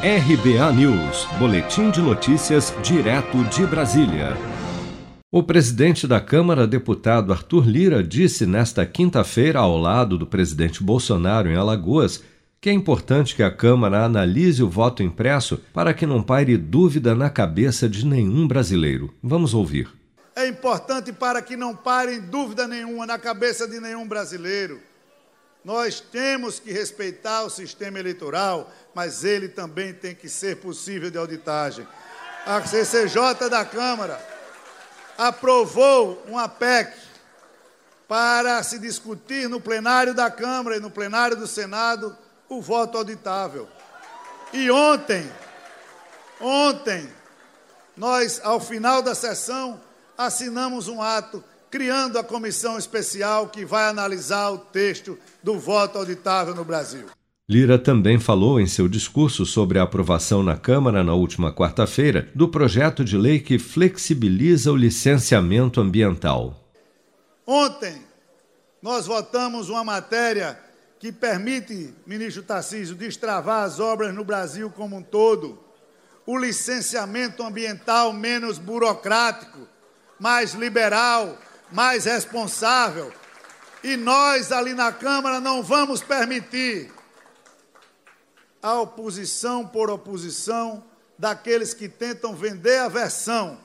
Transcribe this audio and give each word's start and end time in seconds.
RBA 0.00 0.72
News, 0.74 1.26
Boletim 1.40 1.90
de 1.90 2.00
Notícias, 2.00 2.72
direto 2.84 3.42
de 3.46 3.66
Brasília. 3.66 4.36
O 5.28 5.42
presidente 5.42 6.06
da 6.06 6.20
Câmara, 6.20 6.68
deputado 6.68 7.32
Arthur 7.32 7.66
Lira, 7.66 8.00
disse 8.00 8.46
nesta 8.46 8.86
quinta-feira, 8.86 9.58
ao 9.58 9.76
lado 9.76 10.16
do 10.16 10.24
presidente 10.24 10.84
Bolsonaro 10.84 11.50
em 11.50 11.56
Alagoas, 11.56 12.22
que 12.60 12.70
é 12.70 12.72
importante 12.72 13.34
que 13.34 13.42
a 13.42 13.50
Câmara 13.50 14.04
analise 14.04 14.62
o 14.62 14.70
voto 14.70 15.02
impresso 15.02 15.60
para 15.74 15.92
que 15.92 16.06
não 16.06 16.22
paire 16.22 16.56
dúvida 16.56 17.12
na 17.12 17.28
cabeça 17.28 17.88
de 17.88 18.06
nenhum 18.06 18.46
brasileiro. 18.46 19.12
Vamos 19.20 19.52
ouvir. 19.52 19.88
É 20.36 20.46
importante 20.46 21.12
para 21.12 21.42
que 21.42 21.56
não 21.56 21.74
pare 21.74 22.20
dúvida 22.20 22.68
nenhuma 22.68 23.04
na 23.04 23.18
cabeça 23.18 23.66
de 23.66 23.80
nenhum 23.80 24.06
brasileiro. 24.06 24.78
Nós 25.68 26.00
temos 26.00 26.58
que 26.58 26.72
respeitar 26.72 27.42
o 27.42 27.50
sistema 27.50 27.98
eleitoral, 27.98 28.72
mas 28.94 29.22
ele 29.22 29.50
também 29.50 29.92
tem 29.92 30.14
que 30.14 30.26
ser 30.26 30.56
possível 30.56 31.10
de 31.10 31.18
auditagem. 31.18 31.86
A 32.46 32.64
CCJ 32.64 33.50
da 33.50 33.66
Câmara 33.66 34.18
aprovou 35.18 36.24
uma 36.26 36.48
PEC 36.48 36.96
para 38.08 38.62
se 38.62 38.78
discutir 38.78 39.46
no 39.46 39.60
plenário 39.60 40.14
da 40.14 40.30
Câmara 40.30 40.78
e 40.78 40.80
no 40.80 40.90
plenário 40.90 41.36
do 41.36 41.46
Senado 41.46 42.16
o 42.48 42.62
voto 42.62 42.96
auditável. 42.96 43.68
E 44.54 44.70
ontem, 44.70 45.30
ontem, 46.40 47.12
nós, 47.94 48.40
ao 48.42 48.58
final 48.58 49.02
da 49.02 49.14
sessão, 49.14 49.78
assinamos 50.16 50.88
um 50.88 51.02
ato 51.02 51.44
criando 51.70 52.18
a 52.18 52.24
comissão 52.24 52.78
especial 52.78 53.48
que 53.48 53.64
vai 53.64 53.88
analisar 53.88 54.50
o 54.50 54.58
texto 54.58 55.18
do 55.42 55.58
voto 55.58 55.98
auditável 55.98 56.54
no 56.54 56.64
Brasil. 56.64 57.06
Lira 57.50 57.78
também 57.78 58.18
falou 58.20 58.60
em 58.60 58.66
seu 58.66 58.86
discurso 58.86 59.46
sobre 59.46 59.78
a 59.78 59.82
aprovação 59.82 60.42
na 60.42 60.54
Câmara 60.54 61.02
na 61.02 61.14
última 61.14 61.50
quarta-feira 61.50 62.28
do 62.34 62.46
projeto 62.46 63.02
de 63.02 63.16
lei 63.16 63.40
que 63.40 63.58
flexibiliza 63.58 64.70
o 64.70 64.76
licenciamento 64.76 65.80
ambiental. 65.80 66.54
Ontem, 67.46 68.02
nós 68.82 69.06
votamos 69.06 69.70
uma 69.70 69.82
matéria 69.82 70.58
que 70.98 71.10
permite, 71.10 71.94
ministro 72.06 72.42
Tarcísio, 72.42 72.94
destravar 72.94 73.64
as 73.64 73.80
obras 73.80 74.14
no 74.14 74.24
Brasil 74.24 74.70
como 74.70 74.96
um 74.96 75.02
todo. 75.02 75.58
O 76.26 76.36
licenciamento 76.36 77.42
ambiental 77.42 78.12
menos 78.12 78.58
burocrático, 78.58 79.66
mais 80.20 80.52
liberal, 80.52 81.38
mais 81.70 82.04
responsável. 82.04 83.12
E 83.82 83.96
nós, 83.96 84.50
ali 84.52 84.74
na 84.74 84.92
Câmara, 84.92 85.40
não 85.40 85.62
vamos 85.62 86.02
permitir 86.02 86.92
a 88.62 88.80
oposição 88.80 89.66
por 89.66 89.90
oposição 89.90 90.84
daqueles 91.18 91.72
que 91.72 91.88
tentam 91.88 92.34
vender 92.34 92.78
a 92.78 92.88
versão 92.88 93.58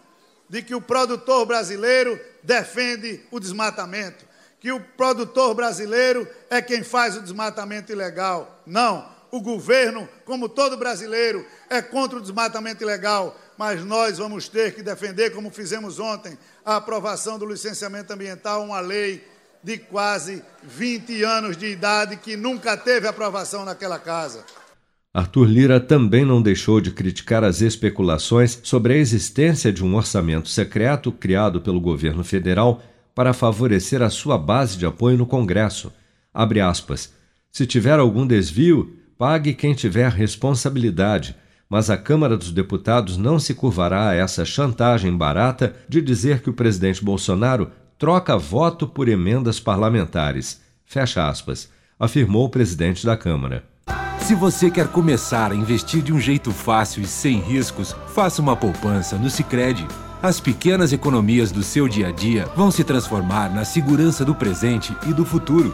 de 0.48 0.62
que 0.62 0.76
o 0.76 0.82
produtor 0.82 1.46
brasileiro 1.46 2.20
defende 2.44 3.26
o 3.32 3.40
desmatamento 3.40 4.34
que 4.64 4.72
o 4.72 4.80
produtor 4.80 5.54
brasileiro 5.54 6.26
é 6.50 6.62
quem 6.62 6.84
faz 6.84 7.18
o 7.18 7.22
desmatamento 7.22 7.92
ilegal. 7.92 8.62
Não, 8.66 9.13
o 9.34 9.42
governo, 9.42 10.08
como 10.26 10.48
todo 10.48 10.78
brasileiro, 10.78 11.44
é 11.68 11.82
contra 11.82 12.20
o 12.20 12.22
desmatamento 12.22 12.84
ilegal, 12.84 13.36
mas 13.58 13.84
nós 13.84 14.20
vamos 14.20 14.48
ter 14.48 14.76
que 14.76 14.84
defender, 14.84 15.32
como 15.32 15.50
fizemos 15.50 16.00
ontem, 16.00 16.38
a 16.64 16.76
aprovação 16.76 17.40
do 17.40 17.48
licenciamento 17.48 18.14
ambiental, 18.14 18.64
uma 18.64 18.80
lei 18.80 19.24
de 19.64 19.80
quase 19.80 20.44
20 20.62 21.24
anos 21.24 21.58
de 21.58 21.66
idade 21.66 22.18
que 22.18 22.38
nunca 22.38 22.78
teve 22.78 23.08
aprovação 23.08 23.66
naquela 23.66 23.98
casa. 23.98 24.46
Arthur 25.12 25.46
Lira 25.46 25.80
também 25.80 26.24
não 26.24 26.40
deixou 26.40 26.80
de 26.80 26.92
criticar 26.92 27.44
as 27.44 27.60
especulações 27.60 28.60
sobre 28.62 28.94
a 28.94 28.98
existência 28.98 29.74
de 29.74 29.84
um 29.84 29.96
orçamento 29.96 30.48
secreto 30.48 31.12
criado 31.12 31.60
pelo 31.60 31.82
governo 31.82 32.24
federal 32.24 32.84
para 33.16 33.34
favorecer 33.34 34.04
a 34.04 34.12
sua 34.12 34.38
base 34.38 34.78
de 34.78 34.86
apoio 34.86 35.18
no 35.18 35.26
Congresso. 35.26 35.92
Aspas. 36.32 37.12
Se 37.52 37.66
tiver 37.66 38.00
algum 38.00 38.26
desvio, 38.26 39.03
pague 39.24 39.54
quem 39.54 39.74
tiver 39.74 40.12
responsabilidade, 40.12 41.34
mas 41.70 41.90
a 41.90 41.96
Câmara 41.96 42.36
dos 42.36 42.52
Deputados 42.52 43.16
não 43.16 43.40
se 43.40 43.54
curvará 43.54 44.10
a 44.10 44.14
essa 44.14 44.44
chantagem 44.44 45.16
barata 45.16 45.74
de 45.88 46.02
dizer 46.02 46.42
que 46.42 46.50
o 46.50 46.54
presidente 46.54 47.02
Bolsonaro 47.02 47.72
troca 47.98 48.38
voto 48.38 48.86
por 48.86 49.08
emendas 49.08 49.62
parlamentares. 49.62 50.60
Fecha 50.84 51.26
aspas, 51.26 51.70
afirmou 51.98 52.48
o 52.48 52.50
presidente 52.50 53.06
da 53.06 53.16
Câmara. 53.16 53.64
Se 54.20 54.36
você 54.36 54.70
quer 54.70 54.90
começar 54.90 55.54
a 55.54 55.56
investir 55.56 56.02
de 56.02 56.12
um 56.12 56.20
jeito 56.20 56.52
fácil 56.52 57.02
e 57.02 57.08
sem 57.08 57.40
riscos, 57.40 57.96
faça 58.14 58.42
uma 58.42 58.58
poupança 58.58 59.18
no 59.18 59.30
Sicredi. 59.30 59.88
As 60.22 60.42
pequenas 60.42 60.92
economias 60.92 61.50
do 61.50 61.64
seu 61.64 61.88
dia 61.88 62.10
a 62.10 62.12
dia 62.12 62.46
vão 62.58 62.70
se 62.70 62.84
transformar 62.84 63.50
na 63.50 63.64
segurança 63.64 64.26
do 64.26 64.36
presente 64.36 64.94
e 65.08 65.14
do 65.14 65.24
futuro. 65.24 65.74